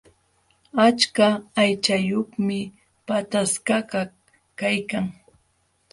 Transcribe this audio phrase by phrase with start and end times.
[0.85, 1.27] Achka
[1.61, 2.59] aychayuqmi
[3.07, 4.09] pataskakaq
[4.59, 5.05] kaykan.